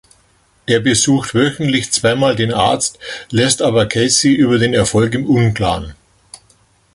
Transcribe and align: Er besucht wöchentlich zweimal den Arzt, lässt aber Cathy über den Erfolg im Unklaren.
Er 0.65 0.79
besucht 0.79 1.35
wöchentlich 1.35 1.91
zweimal 1.91 2.35
den 2.35 2.51
Arzt, 2.51 2.97
lässt 3.29 3.61
aber 3.61 3.85
Cathy 3.85 4.33
über 4.33 4.57
den 4.57 4.73
Erfolg 4.73 5.13
im 5.13 5.27
Unklaren. 5.27 5.93